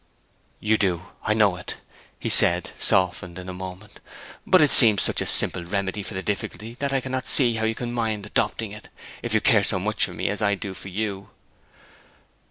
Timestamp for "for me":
10.05-10.27